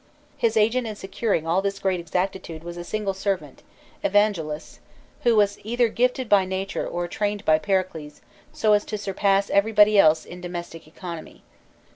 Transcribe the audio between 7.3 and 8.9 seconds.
by Pericles so as